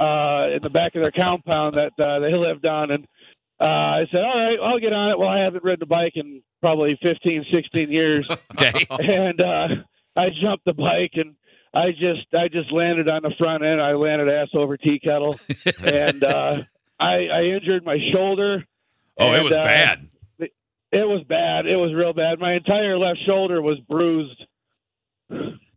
uh, 0.00 0.48
in 0.54 0.62
the 0.62 0.70
back 0.70 0.94
of 0.96 1.02
their 1.02 1.12
compound 1.12 1.76
that 1.76 1.92
uh, 1.98 2.18
they 2.20 2.32
lived 2.32 2.66
on, 2.66 2.90
and 2.90 3.06
uh, 3.60 3.64
I 3.64 4.06
said, 4.12 4.24
"All 4.24 4.36
right, 4.38 4.58
I'll 4.62 4.78
get 4.78 4.92
on 4.92 5.10
it." 5.10 5.18
Well, 5.18 5.28
I 5.28 5.38
haven't 5.40 5.62
ridden 5.62 5.82
a 5.82 5.86
bike 5.86 6.12
in 6.14 6.42
probably 6.60 6.98
15, 7.02 7.44
16 7.52 7.92
years, 7.92 8.26
Okay. 8.60 8.72
and 8.90 9.40
uh, 9.40 9.68
I 10.16 10.30
jumped 10.30 10.64
the 10.64 10.74
bike 10.74 11.12
and. 11.14 11.34
I 11.72 11.92
just 11.92 12.26
I 12.36 12.48
just 12.48 12.72
landed 12.72 13.08
on 13.08 13.22
the 13.22 13.30
front 13.38 13.64
end. 13.64 13.80
I 13.80 13.92
landed 13.92 14.28
ass 14.28 14.48
over 14.54 14.76
tea 14.76 14.98
kettle, 14.98 15.38
and 15.84 16.24
uh, 16.24 16.56
I, 16.98 17.28
I 17.32 17.42
injured 17.42 17.84
my 17.84 17.96
shoulder. 18.12 18.64
oh, 19.18 19.32
it 19.34 19.44
was 19.44 19.52
uh, 19.52 19.62
bad. 19.62 20.08
It 20.40 21.06
was 21.06 21.22
bad. 21.28 21.66
It 21.66 21.78
was 21.78 21.94
real 21.94 22.12
bad. 22.12 22.40
My 22.40 22.54
entire 22.54 22.98
left 22.98 23.20
shoulder 23.24 23.62
was 23.62 23.78
bruised. 23.88 24.44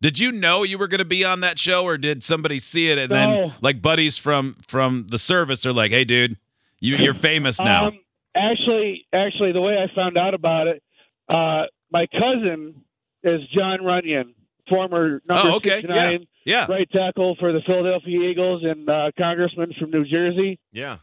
Did 0.04 0.20
you 0.20 0.34
know 0.34 0.64
you 0.64 0.78
were 0.78 0.90
going 0.90 1.00
to 1.00 1.06
be 1.06 1.24
on 1.24 1.40
that 1.40 1.58
show, 1.58 1.86
or 1.86 1.98
did 1.98 2.26
somebody 2.26 2.60
see 2.60 2.90
it 2.90 2.98
and 2.98 3.10
then 3.10 3.54
like 3.62 3.82
buddies 3.82 4.18
from 4.18 4.58
from 4.68 5.08
the 5.08 5.18
service 5.18 5.66
are 5.66 5.72
like, 5.72 5.92
"Hey, 5.92 6.04
dude, 6.04 6.38
you 6.82 6.98
you're 6.98 7.14
famous 7.14 7.58
now." 7.58 7.88
Um, 7.88 8.00
actually, 8.36 9.06
actually, 9.14 9.54
the 9.54 9.62
way 9.62 9.78
I 9.78 9.88
found 9.96 10.18
out 10.18 10.34
about 10.34 10.68
it, 10.68 10.84
uh, 11.30 11.68
my 11.90 12.06
cousin 12.08 12.84
is 13.24 13.40
Jon 13.56 13.80
Runyan, 13.80 14.34
former 14.68 15.22
number 15.26 15.52
Oh, 15.52 15.56
okay. 15.56 15.80
69 15.80 16.28
yeah. 16.46 16.66
right 16.70 16.90
tackle 16.92 17.38
for 17.40 17.54
the 17.54 17.62
Philadelphia 17.66 18.24
Eagles 18.24 18.66
and 18.66 18.90
uh, 18.90 19.12
congressman 19.18 19.72
from 19.80 19.90
New 19.92 20.04
Jersey. 20.04 20.60
Yeah. 20.74 20.98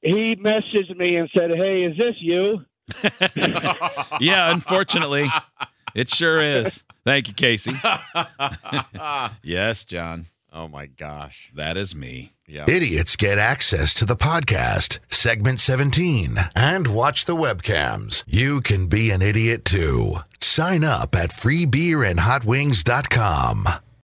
He 0.00 0.34
messaged 0.34 0.96
me 0.96 1.14
and 1.14 1.30
said, 1.32 1.52
"Hey, 1.56 1.84
is 1.84 1.96
this 1.96 2.16
you?" 2.18 2.64
Yeah, 4.20 4.50
unfortunately, 4.52 5.28
it 5.94 6.08
sure 6.08 6.40
is. 6.40 6.82
Thank 7.04 7.28
you, 7.28 7.34
Casey. 7.34 7.72
Yes, 9.42 9.84
John. 9.84 10.28
Oh 10.52 10.68
my 10.68 10.86
gosh. 10.86 11.50
That 11.54 11.76
is 11.78 11.94
me. 11.94 12.34
Yeah. 12.46 12.66
Idiots 12.68 13.16
get 13.16 13.38
access 13.38 13.94
to 13.94 14.04
the 14.04 14.16
podcast, 14.16 14.98
segment 15.08 15.60
17, 15.60 16.36
and 16.54 16.86
watch 16.88 17.24
the 17.24 17.34
webcams. 17.36 18.22
You 18.26 18.60
can 18.60 18.86
be 18.88 19.10
an 19.10 19.22
idiot 19.22 19.64
too. 19.64 20.16
Sign 20.40 20.84
up 20.84 21.14
at 21.14 21.30
freebeerandhotwings.com. 21.30 23.68